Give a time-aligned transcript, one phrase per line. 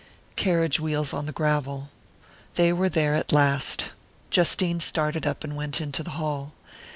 [0.35, 1.91] Carriage wheels on the gravel:
[2.55, 3.91] they were there at last.
[4.31, 6.53] Justine started up and went into the hall.